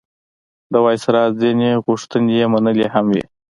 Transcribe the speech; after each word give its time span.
د 0.71 0.73
وایسرا 0.85 1.23
ځینې 1.41 1.69
غوښتنې 1.85 2.31
یې 2.39 2.45
منلي 2.53 2.87
هم 2.93 3.05
وې. 3.13 3.23